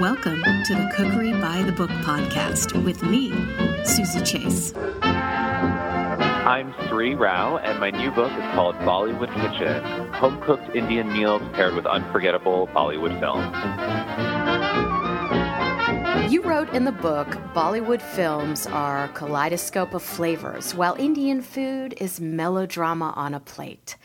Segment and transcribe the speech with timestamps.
[0.00, 3.34] Welcome to the Cookery by the Book podcast with me,
[3.84, 4.72] Susie Chase.
[5.02, 9.84] I'm Sri Rao, and my new book is called Bollywood Kitchen
[10.14, 13.52] Home Cooked Indian Meals Paired with Unforgettable Bollywood Films.
[16.32, 21.92] You wrote in the book Bollywood films are a kaleidoscope of flavors, while Indian food
[22.00, 23.98] is melodrama on a plate.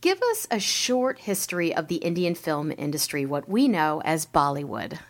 [0.00, 5.00] Give us a short history of the Indian film industry, what we know as Bollywood.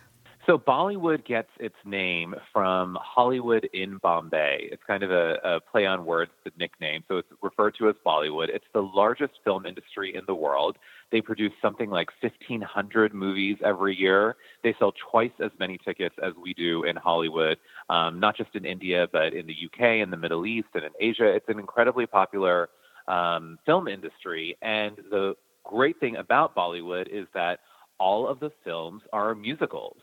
[0.45, 4.67] So Bollywood gets its name from Hollywood in Bombay.
[4.73, 7.01] It's kind of a, a, play on words, the nickname.
[7.07, 8.49] So it's referred to as Bollywood.
[8.49, 10.77] It's the largest film industry in the world.
[11.13, 14.35] They produce something like 1,500 movies every year.
[14.63, 17.57] They sell twice as many tickets as we do in Hollywood,
[17.89, 20.91] um, not just in India, but in the UK, in the Middle East, and in
[20.99, 21.33] Asia.
[21.33, 22.67] It's an incredibly popular
[23.07, 24.57] um, film industry.
[24.61, 27.59] And the great thing about Bollywood is that
[27.97, 29.97] all of the films are musicals.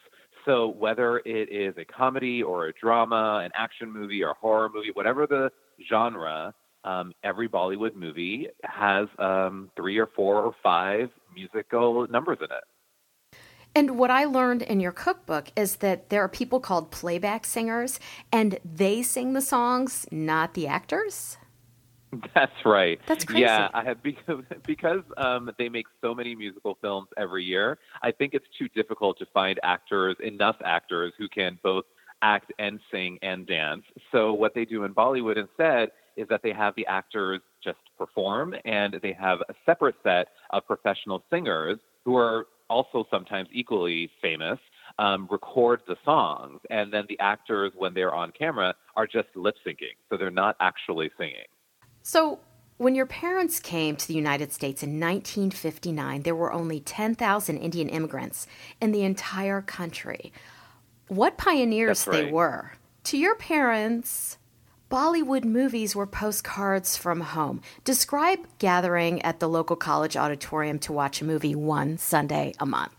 [0.44, 4.90] So whether it is a comedy or a drama, an action movie or horror movie,
[4.92, 5.50] whatever the
[5.88, 12.46] genre, um, every Bollywood movie has um, three or four or five musical numbers in
[12.46, 12.64] it.
[13.74, 18.00] And what I learned in your cookbook is that there are people called playback singers,
[18.32, 21.36] and they sing the songs, not the actors.
[22.34, 23.00] That's right.
[23.06, 23.42] That's crazy.
[23.42, 27.78] Yeah, I have because because um, they make so many musical films every year.
[28.02, 31.84] I think it's too difficult to find actors, enough actors who can both
[32.22, 33.82] act and sing and dance.
[34.12, 38.54] So what they do in Bollywood instead is that they have the actors just perform,
[38.64, 44.58] and they have a separate set of professional singers who are also sometimes equally famous.
[44.98, 49.54] Um, record the songs, and then the actors, when they're on camera, are just lip
[49.64, 51.46] syncing, so they're not actually singing.
[52.02, 52.40] So,
[52.78, 57.90] when your parents came to the United States in 1959, there were only 10,000 Indian
[57.90, 58.46] immigrants
[58.80, 60.32] in the entire country.
[61.08, 62.24] What pioneers right.
[62.24, 62.72] they were.
[63.04, 64.38] To your parents,
[64.90, 67.60] Bollywood movies were postcards from home.
[67.84, 72.94] Describe gathering at the local college auditorium to watch a movie one Sunday a month.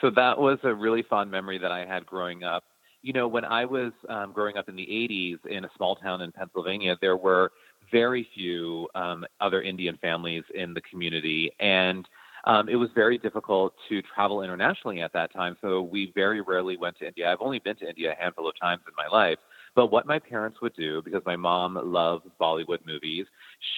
[0.00, 2.64] So that was a really fond memory that I had growing up
[3.06, 6.22] you know, when I was um, growing up in the 80s in a small town
[6.22, 7.52] in Pennsylvania, there were
[7.92, 11.52] very few um, other Indian families in the community.
[11.60, 12.08] And
[12.46, 15.56] um, it was very difficult to travel internationally at that time.
[15.60, 17.30] So we very rarely went to India.
[17.30, 19.38] I've only been to India a handful of times in my life.
[19.76, 23.26] But what my parents would do, because my mom loves Bollywood movies,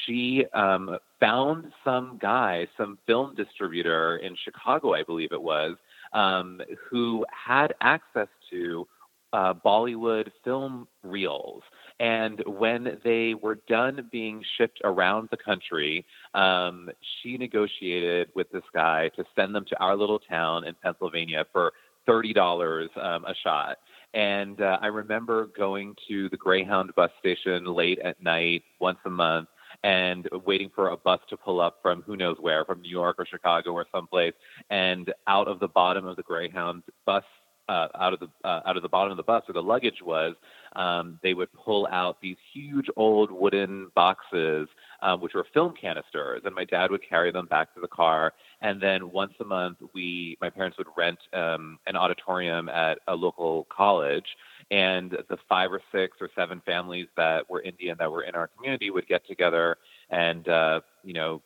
[0.06, 5.76] she um, found some guy, some film distributor in Chicago, I believe it was,
[6.14, 8.86] um, who had access to
[9.32, 11.62] uh, Bollywood film reels.
[12.00, 16.90] And when they were done being shipped around the country, um,
[17.22, 21.72] she negotiated with this guy to send them to our little town in Pennsylvania for
[22.06, 23.78] thirty dollars um, a shot.
[24.14, 29.10] And uh, I remember going to the Greyhound bus station late at night once a
[29.10, 29.48] month
[29.84, 33.16] and waiting for a bus to pull up from who knows where, from New York
[33.18, 34.32] or Chicago or someplace.
[34.70, 37.24] And out of the bottom of the Greyhound bus
[37.68, 40.02] uh, out of the uh, out of the bottom of the bus where the luggage
[40.02, 40.34] was,
[40.76, 44.68] um, they would pull out these huge old wooden boxes,
[45.02, 48.32] um, which were film canisters, and my dad would carry them back to the car.
[48.60, 53.14] And then once a month, we my parents would rent um, an auditorium at a
[53.14, 54.26] local college,
[54.70, 58.48] and the five or six or seven families that were Indian that were in our
[58.48, 59.76] community would get together
[60.10, 61.42] and uh, you know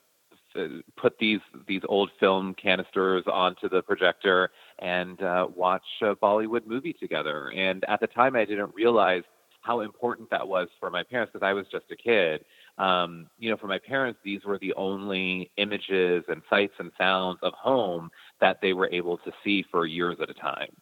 [0.97, 6.93] put these these old film canisters onto the projector and uh, watch a Bollywood movie
[6.93, 7.53] together.
[7.55, 9.23] And at the time, I didn't realize
[9.63, 12.45] how important that was for my parents because I was just a kid.
[12.79, 17.39] Um, you know, for my parents, these were the only images and sights and sounds
[17.43, 18.11] of home
[18.41, 20.75] that they were able to see for years at a time.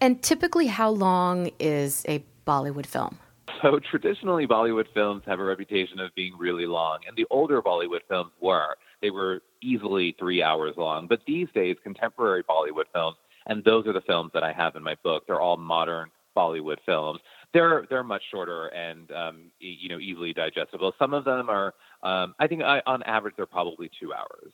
[0.00, 3.18] And typically, how long is a Bollywood film?
[3.62, 8.00] So traditionally, Bollywood films have a reputation of being really long, and the older Bollywood
[8.08, 8.76] films were.
[9.02, 11.06] They were easily three hours long.
[11.08, 13.16] But these days, contemporary Bollywood films,
[13.46, 16.78] and those are the films that I have in my book, they're all modern Bollywood
[16.84, 17.20] films.
[17.52, 20.92] They're they're much shorter and um, you know easily digestible.
[20.98, 24.52] Some of them are, um, I think, I, on average, they're probably two hours.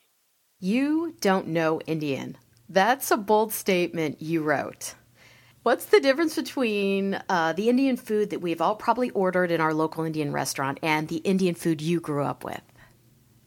[0.59, 2.37] You don't know Indian.
[2.69, 4.95] That's a bold statement you wrote.
[5.63, 9.75] What's the difference between uh, the Indian food that we've all probably ordered in our
[9.75, 12.63] local Indian restaurant and the Indian food you grew up with?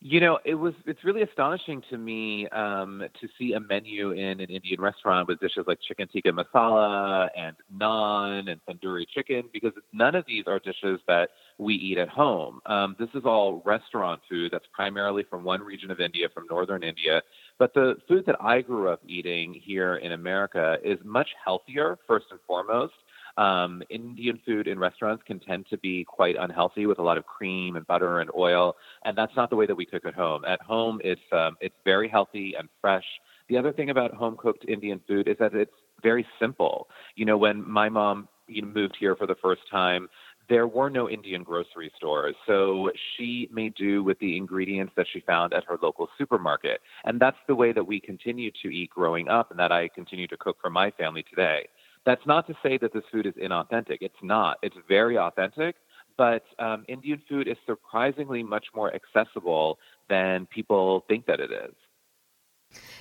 [0.06, 4.42] You know, it was it's really astonishing to me um, to see a menu in
[4.42, 9.72] an Indian restaurant with dishes like chicken tikka masala and naan and tandoori chicken because
[9.94, 12.60] none of these are dishes that we eat at home.
[12.66, 16.84] Um, this is all restaurant food that's primarily from one region of India, from northern
[16.84, 17.22] India,
[17.58, 22.26] But the food that I grew up eating here in America is much healthier, first
[22.30, 22.94] and foremost.
[23.38, 27.26] Um, Indian food in restaurants can tend to be quite unhealthy with a lot of
[27.26, 28.76] cream and butter and oil,
[29.06, 30.46] and that's not the way that we cook at home.
[30.46, 33.06] At home, it's um, it's very healthy and fresh.
[33.50, 36.88] The other thing about home cooked Indian food is that it's very simple.
[37.16, 40.10] You know, when my mom you know, moved here for the first time,
[40.50, 42.36] there were no Indian grocery stores.
[42.46, 46.82] So she made do with the ingredients that she found at her local supermarket.
[47.06, 50.28] And that's the way that we continue to eat growing up and that I continue
[50.28, 51.68] to cook for my family today.
[52.06, 54.00] That's not to say that this food is inauthentic.
[54.02, 54.58] It's not.
[54.62, 55.76] It's very authentic,
[56.18, 59.80] but um, Indian food is surprisingly much more accessible
[60.10, 61.74] than people think that it is.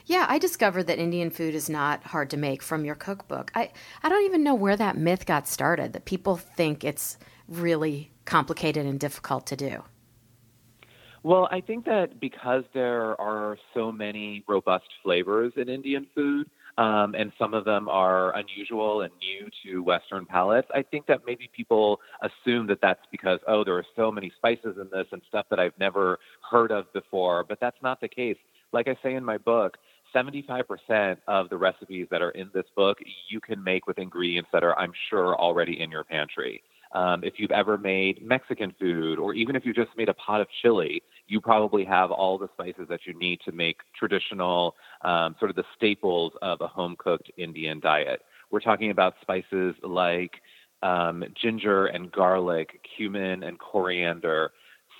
[0.04, 3.50] Yeah, I discovered that Indian food is not hard to make from your cookbook.
[3.54, 3.70] I,
[4.02, 7.16] I don't even know where that myth got started, that people think it's
[7.48, 9.82] really complicated and difficult to do.
[11.22, 17.14] Well, I think that because there are so many robust flavors in Indian food, um,
[17.14, 20.68] and some of them are unusual and new to Western palates.
[20.74, 24.76] I think that maybe people assume that that's because, oh, there are so many spices
[24.80, 26.18] in this and stuff that I've never
[26.50, 28.38] heard of before, but that's not the case.
[28.72, 29.76] Like I say in my book,
[30.14, 32.98] 75% of the recipes that are in this book
[33.28, 36.62] you can make with ingredients that are, I'm sure, already in your pantry.
[36.94, 40.40] Um, if you've ever made Mexican food, or even if you just made a pot
[40.40, 45.34] of chili, you probably have all the spices that you need to make traditional, um,
[45.38, 48.20] sort of the staples of a home cooked Indian diet.
[48.50, 50.32] We're talking about spices like
[50.82, 54.52] um, ginger and garlic, cumin and coriander,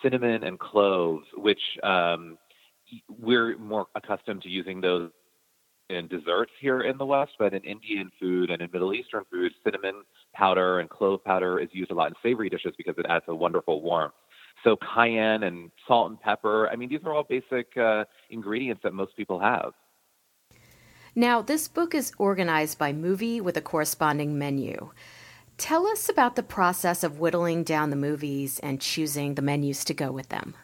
[0.03, 2.39] cinnamon and cloves, which um,
[3.09, 5.11] we're more accustomed to using those
[5.93, 9.53] in desserts here in the West, but in Indian food and in Middle Eastern food,
[9.65, 10.03] cinnamon
[10.35, 13.35] powder and clove powder is used a lot in savory dishes because it adds a
[13.35, 14.15] wonderful warmth.
[14.65, 18.95] So cayenne and salt and pepper, I mean, these are all basic uh, ingredients that
[18.95, 19.73] most people have.
[21.15, 24.93] Now, this book is organized by movie with a corresponding menu.
[25.59, 29.95] Tell us about the process of whittling down the movies and choosing the menus to
[29.95, 30.55] go with them.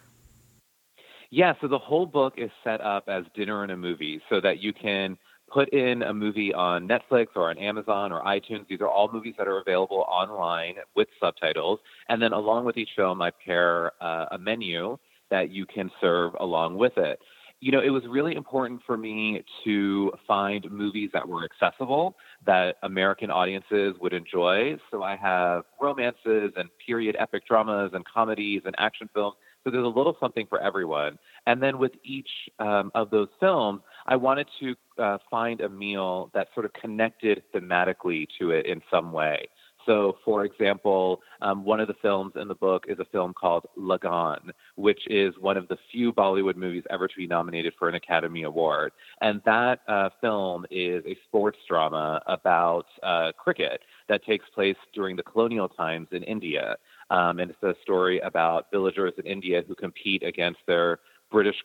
[1.30, 4.60] Yeah, so the whole book is set up as dinner and a movie so that
[4.60, 5.18] you can
[5.52, 8.66] put in a movie on Netflix or on Amazon or iTunes.
[8.68, 11.80] These are all movies that are available online with subtitles.
[12.08, 14.96] And then along with each film, I pair uh, a menu
[15.30, 17.18] that you can serve along with it.
[17.60, 22.14] You know, it was really important for me to find movies that were accessible,
[22.46, 24.76] that American audiences would enjoy.
[24.90, 29.84] So I have romances and period epic dramas and comedies and action films so there's
[29.84, 31.18] a little something for everyone.
[31.46, 32.28] And then with each
[32.58, 37.42] um, of those films, I wanted to uh, find a meal that sort of connected
[37.54, 39.48] thematically to it in some way.
[39.88, 43.64] So, for example, um, one of the films in the book is a film called
[43.78, 47.94] Lagaan, which is one of the few Bollywood movies ever to be nominated for an
[47.94, 48.92] Academy Award.
[49.22, 55.16] And that uh, film is a sports drama about uh, cricket that takes place during
[55.16, 56.76] the colonial times in India.
[57.10, 60.98] Um, and it's a story about villagers in India who compete against their
[61.30, 61.56] British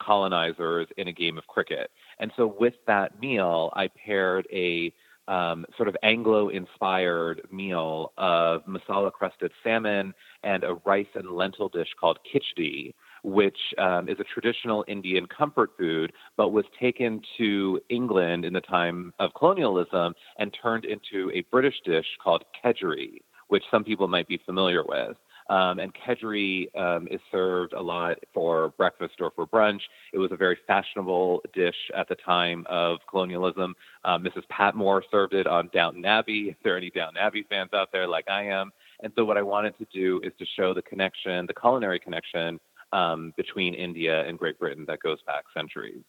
[0.00, 1.90] colonizers in a game of cricket.
[2.18, 4.92] And so with that meal, I paired a
[5.28, 10.12] um, sort of Anglo inspired meal of masala crusted salmon
[10.42, 15.70] and a rice and lentil dish called khichdi, which um, is a traditional Indian comfort
[15.78, 21.42] food, but was taken to England in the time of colonialism and turned into a
[21.52, 23.20] British dish called kedgeree
[23.52, 25.14] which some people might be familiar with.
[25.50, 29.82] Um, and kedgeree um, is served a lot for breakfast or for brunch.
[30.14, 33.74] It was a very fashionable dish at the time of colonialism.
[34.04, 34.48] Um, Mrs.
[34.48, 36.48] Patmore served it on Downton Abbey.
[36.48, 39.36] If there are any Downton Abbey fans out there, like I am, and so what
[39.36, 42.58] I wanted to do is to show the connection, the culinary connection
[42.94, 46.04] um, between India and Great Britain that goes back centuries.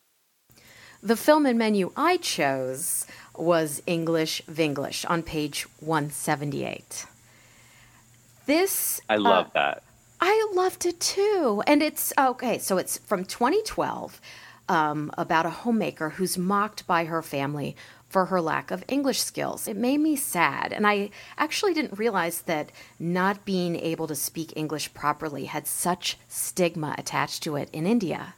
[1.01, 3.05] The film and menu I chose
[3.37, 7.07] was English Vinglish on page 178.
[8.45, 9.83] This I love uh, that.
[10.21, 11.61] I loved it too.
[11.67, 14.21] And it's okay, so it's from 2012
[14.69, 17.75] um, about a homemaker who's mocked by her family
[18.07, 19.67] for her lack of English skills.
[19.67, 20.71] It made me sad.
[20.71, 26.17] And I actually didn't realize that not being able to speak English properly had such
[26.29, 28.35] stigma attached to it in India.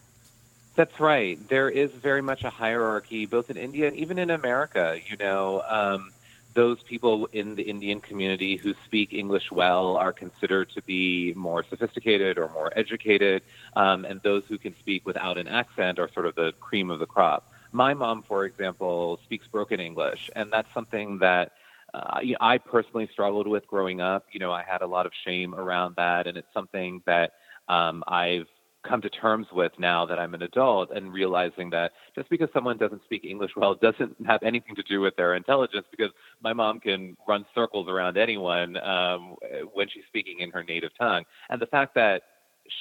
[0.75, 1.37] That's right.
[1.49, 4.97] There is very much a hierarchy, both in India and even in America.
[5.07, 6.11] You know, um,
[6.55, 11.63] those people in the Indian community who speak English well are considered to be more
[11.69, 13.43] sophisticated or more educated,
[13.75, 16.99] um, and those who can speak without an accent are sort of the cream of
[16.99, 17.51] the crop.
[17.71, 21.51] My mom, for example, speaks broken English, and that's something that
[21.93, 24.25] uh, I personally struggled with growing up.
[24.31, 27.33] You know, I had a lot of shame around that, and it's something that
[27.67, 28.47] um, I've
[28.87, 32.77] come to terms with now that I'm an adult and realizing that just because someone
[32.77, 36.11] doesn't speak English well doesn't have anything to do with their intelligence because
[36.41, 39.35] my mom can run circles around anyone um,
[39.73, 41.23] when she's speaking in her native tongue.
[41.49, 42.23] And the fact that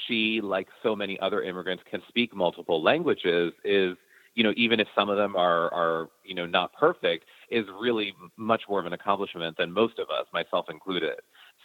[0.07, 3.97] she, like so many other immigrants, can speak multiple languages is
[4.35, 8.13] you know, even if some of them are are you know not perfect, is really
[8.37, 11.21] much more of an accomplishment than most of us, myself included.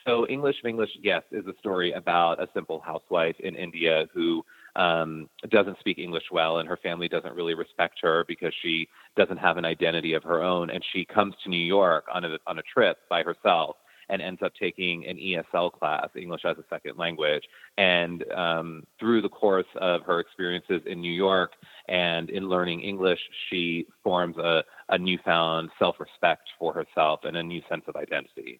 [0.09, 4.43] So English Vinglish, yes, is a story about a simple housewife in India who
[4.75, 9.37] um, doesn't speak English well, and her family doesn't really respect her because she doesn't
[9.37, 12.57] have an identity of her own, and she comes to New York on a on
[12.57, 13.75] a trip by herself
[14.09, 17.43] and ends up taking an ESL class, English as a Second Language.
[17.77, 21.51] And um, through the course of her experiences in New York
[21.87, 27.43] and in learning English, she forms a, a newfound self respect for herself and a
[27.43, 28.59] new sense of identity.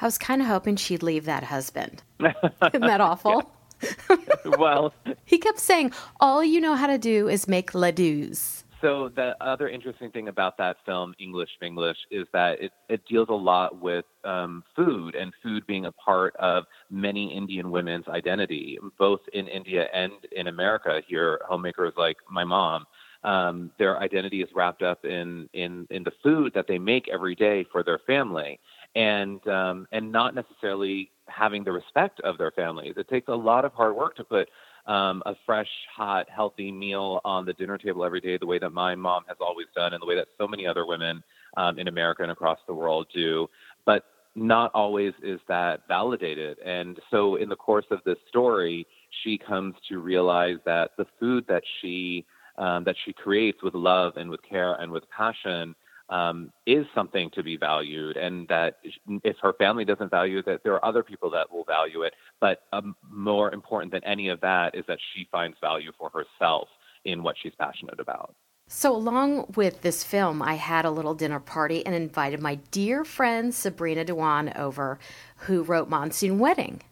[0.00, 2.02] I was kind of hoping she'd leave that husband.
[2.20, 3.50] Isn't that awful?
[4.58, 4.92] well,
[5.24, 8.64] he kept saying, All you know how to do is make ladus.
[8.82, 13.28] So the other interesting thing about that film, English Vinglish, is that it, it deals
[13.30, 18.78] a lot with um, food and food being a part of many Indian women's identity,
[18.98, 21.00] both in India and in America.
[21.08, 22.84] Here, homemakers like my mom,
[23.24, 27.34] um, their identity is wrapped up in in in the food that they make every
[27.34, 28.60] day for their family,
[28.96, 32.94] and um, and not necessarily having the respect of their families.
[32.96, 34.48] It takes a lot of hard work to put
[34.86, 38.70] um, a fresh, hot, healthy meal on the dinner table every day, the way that
[38.70, 41.22] my mom has always done, and the way that so many other women
[41.56, 43.46] um, in America and across the world do.
[43.84, 46.58] But not always is that validated.
[46.64, 48.86] And so, in the course of this story,
[49.22, 52.24] she comes to realize that the food that she
[52.56, 55.74] um, that she creates with love and with care and with passion
[56.08, 58.78] um, is something to be valued, and that
[59.24, 62.14] if her family doesn't value it, that there are other people that will value it.
[62.40, 66.68] But um, more important than any of that is that she finds value for herself
[67.04, 68.34] in what she's passionate about.
[68.68, 73.04] So, along with this film, I had a little dinner party and invited my dear
[73.04, 74.98] friend Sabrina Dhawan over,
[75.36, 76.82] who wrote Monsoon Wedding.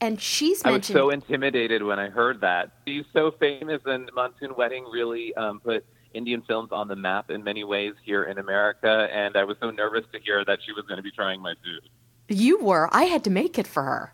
[0.00, 0.98] And she's mentioned.
[0.98, 2.72] I was so intimidated when I heard that.
[2.86, 7.44] She's so famous, and Monsoon Wedding really um, put Indian films on the map in
[7.44, 10.84] many ways here in America, and I was so nervous to hear that she was
[10.86, 11.88] going to be trying my food.
[12.28, 12.88] You were.
[12.92, 14.12] I had to make it for her.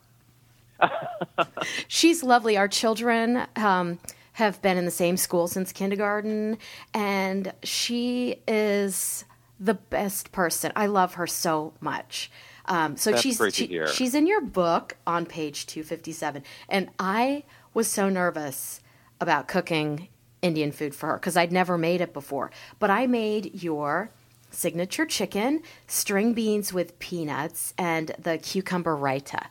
[1.88, 2.56] She's lovely.
[2.56, 3.98] Our children um,
[4.34, 6.58] have been in the same school since kindergarten,
[6.92, 9.24] and she is
[9.60, 10.72] the best person.
[10.74, 12.30] I love her so much.
[12.66, 17.44] Um, so That's she's she, she's in your book on page 257, and I
[17.74, 18.80] was so nervous
[19.20, 20.08] about cooking
[20.42, 22.50] Indian food for her because I'd never made it before.
[22.78, 24.10] But I made your
[24.50, 29.46] signature chicken, string beans with peanuts, and the cucumber raita.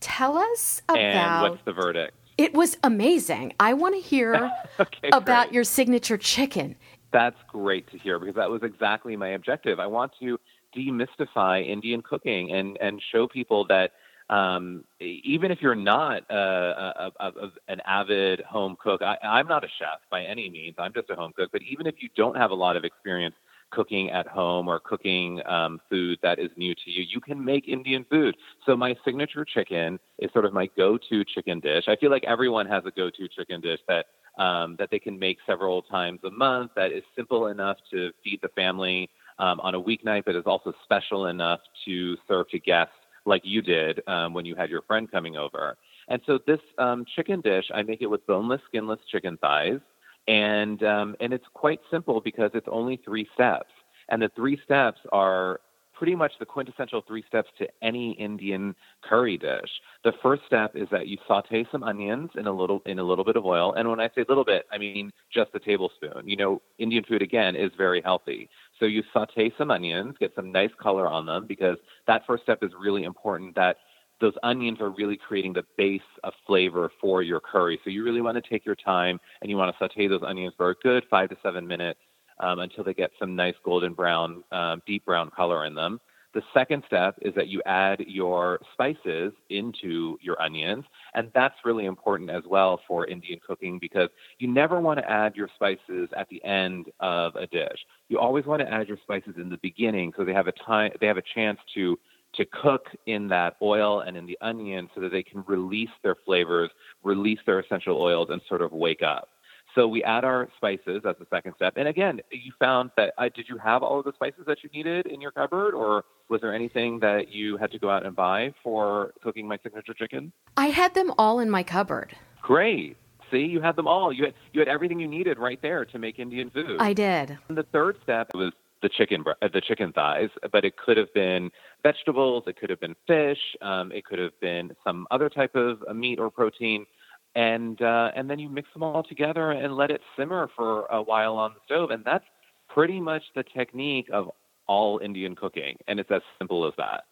[0.00, 0.98] Tell us about.
[0.98, 2.14] And what's the verdict?
[2.38, 3.52] It was amazing.
[3.60, 5.54] I want to hear okay, about great.
[5.54, 6.76] your signature chicken.
[7.12, 9.78] That's great to hear because that was exactly my objective.
[9.78, 10.38] I want to
[10.74, 13.92] demystify Indian cooking and and show people that
[14.32, 19.62] um, even if you're not a, a, a, an avid home cook, I, I'm not
[19.62, 20.76] a chef by any means.
[20.78, 21.50] I'm just a home cook.
[21.52, 23.34] But even if you don't have a lot of experience
[23.70, 27.68] cooking at home or cooking um, food that is new to you, you can make
[27.68, 28.34] Indian food.
[28.64, 31.84] So my signature chicken is sort of my go-to chicken dish.
[31.86, 34.06] I feel like everyone has a go-to chicken dish that
[34.38, 36.70] um, that they can make several times a month.
[36.74, 40.72] That is simple enough to feed the family um, on a weeknight, but is also
[40.84, 42.94] special enough to serve to guests
[43.24, 45.76] like you did um, when you had your friend coming over.
[46.08, 49.80] And so this um, chicken dish, I make it with boneless, skinless chicken thighs,
[50.28, 53.70] and um, and it's quite simple because it's only three steps,
[54.08, 55.60] and the three steps are
[56.02, 58.74] pretty much the quintessential three steps to any Indian
[59.04, 59.70] curry dish.
[60.02, 63.24] The first step is that you saute some onions in a little in a little
[63.24, 66.22] bit of oil, and when I say little bit, I mean just a tablespoon.
[66.26, 68.48] You know, Indian food again is very healthy.
[68.82, 71.76] So you saute some onions, get some nice color on them because
[72.08, 73.76] that first step is really important that
[74.20, 77.78] those onions are really creating the base of flavor for your curry.
[77.84, 80.54] So you really want to take your time and you want to saute those onions
[80.56, 82.00] for a good five to seven minutes
[82.40, 86.00] um, until they get some nice golden brown, um, deep brown color in them.
[86.34, 90.84] The second step is that you add your spices into your onions,
[91.14, 94.08] and that's really important as well for Indian cooking because
[94.38, 97.78] you never want to add your spices at the end of a dish.
[98.08, 100.92] You always want to add your spices in the beginning so they have a time
[101.00, 101.98] they have a chance to
[102.34, 106.16] to cook in that oil and in the onion so that they can release their
[106.24, 106.70] flavors,
[107.02, 109.28] release their essential oils and sort of wake up.
[109.74, 111.74] So we add our spices as the second step.
[111.76, 114.70] And again, you found that uh, did you have all of the spices that you
[114.74, 118.14] needed in your cupboard, or was there anything that you had to go out and
[118.14, 120.32] buy for cooking my signature chicken?
[120.56, 122.14] I had them all in my cupboard.
[122.42, 122.96] Great.
[123.30, 124.12] See, you had them all.
[124.12, 126.76] You had you had everything you needed right there to make Indian food.
[126.78, 127.38] I did.
[127.48, 128.52] And the third step was
[128.82, 131.50] the chicken uh, the chicken thighs, but it could have been
[131.82, 135.82] vegetables, it could have been fish, um, it could have been some other type of
[135.88, 136.84] uh, meat or protein,
[137.34, 141.02] and uh, and then you mix them all together and let it simmer for a
[141.02, 142.24] while on the stove, and that's
[142.68, 144.30] pretty much the technique of
[144.66, 147.04] all Indian cooking, and it's as simple as that.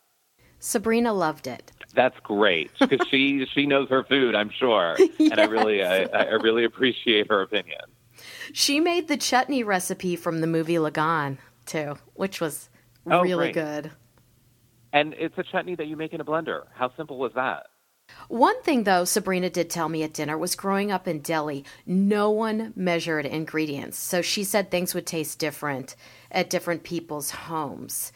[0.59, 1.73] Sabrina loved it.
[1.95, 5.33] That's great because she she knows her food, I'm sure, yes.
[5.33, 7.81] and I really I, I really appreciate her opinion.
[8.53, 12.69] She made the chutney recipe from the movie Lagaan too, which was
[13.11, 13.55] oh, really great.
[13.83, 13.91] good.
[14.93, 16.65] And it's a chutney that you make in a blender.
[16.75, 17.67] How simple was that?
[18.29, 22.31] One thing, though, Sabrina did tell me at dinner was growing up in Delhi, no
[22.31, 23.99] one measured ingredients.
[23.99, 25.97] So she said things would taste different
[26.31, 28.13] at different people's homes.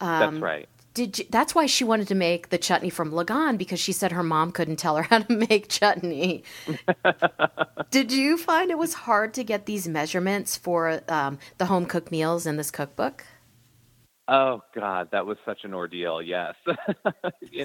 [0.00, 0.68] Um, That's right.
[0.94, 4.10] Did you, that's why she wanted to make the chutney from Lagaan because she said
[4.10, 6.42] her mom couldn't tell her how to make chutney.
[7.90, 12.10] did you find it was hard to get these measurements for um, the home cooked
[12.10, 13.24] meals in this cookbook?
[14.30, 16.20] Oh God, that was such an ordeal.
[16.20, 16.76] Yes, and,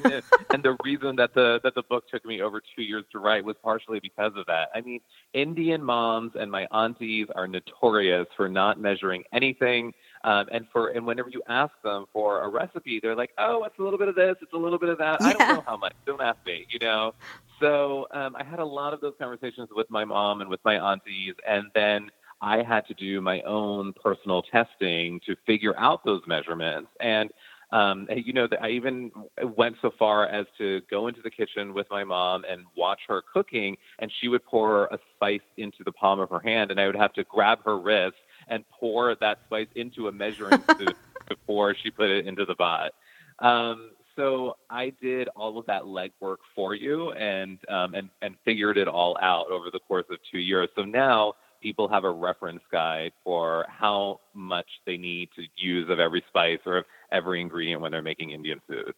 [0.04, 3.20] the, and the reason that the that the book took me over two years to
[3.20, 4.70] write was partially because of that.
[4.74, 5.02] I mean,
[5.34, 9.94] Indian moms and my aunties are notorious for not measuring anything,
[10.24, 13.78] um, and for and whenever you ask them for a recipe, they're like, "Oh, it's
[13.78, 15.18] a little bit of this, it's a little bit of that.
[15.20, 15.28] Yeah.
[15.28, 15.94] I don't know how much.
[16.06, 17.14] Don't ask me." You know.
[17.60, 20.80] So um, I had a lot of those conversations with my mom and with my
[20.80, 22.10] aunties, and then
[22.44, 26.90] I had to do my own personal testing to figure out those measurements.
[27.00, 27.32] And
[27.72, 29.12] um, you know, I even
[29.58, 33.24] went so far as to go into the kitchen with my mom and watch her
[33.34, 36.86] cooking, and she would pour a spice into the palm of her hand, and I
[36.86, 40.94] would have to grab her wrist and pour that spice into a measuring spoon
[41.28, 42.92] before she put it into the pot.
[43.40, 48.78] Um, so I did all of that legwork for you and um, and and figured
[48.78, 50.70] it all out over the course of two years.
[50.76, 51.34] So now
[51.64, 56.60] people have a reference guide for how much they need to use of every spice
[56.66, 58.94] or of every ingredient when they're making Indian food.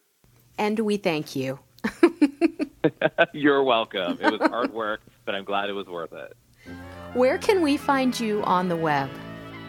[0.58, 1.60] And we thank you.
[3.32, 4.18] You're welcome.
[4.20, 6.36] It was hard work, but I'm glad it was worth it.
[7.14, 9.08] Where can we find you on the web?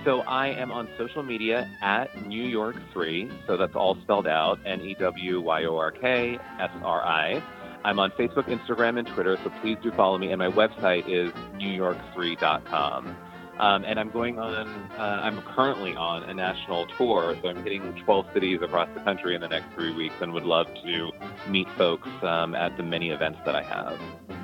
[0.03, 3.29] So I am on social media at New York Sri.
[3.45, 7.43] So that's all spelled out N E W Y O R K S R I.
[7.87, 10.33] I'm on Facebook, Instagram, and Twitter, so please do follow me.
[10.33, 13.15] And my website is newyorksri.com.
[13.59, 17.95] Um, and I'm going on, uh, I'm currently on a national tour, so I'm hitting
[18.03, 21.11] 12 cities across the country in the next three weeks and would love to
[21.47, 23.97] meet folks um, at the many events that I have.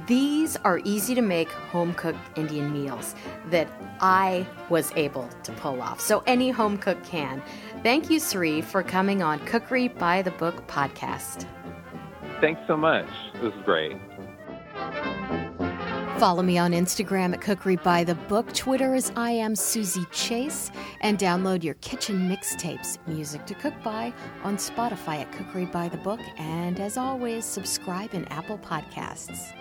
[0.08, 3.14] These are easy to make home cooked Indian meals
[3.48, 3.68] that
[4.00, 6.00] I was able to pull off.
[6.00, 7.44] So any home cook can.
[7.84, 11.46] Thank you, Sri, for coming on Cookery by the Book podcast.
[12.42, 13.08] Thanks so much.
[13.42, 13.98] This is great.
[16.20, 18.54] Follow me on Instagram at Cookery by the Book.
[18.54, 20.72] Twitter is I am Susie Chase.
[21.02, 25.98] And download your kitchen mixtapes, Music to Cook By, on Spotify at Cookery by the
[25.98, 26.22] Book.
[26.38, 29.54] And as always, subscribe in Apple Podcasts.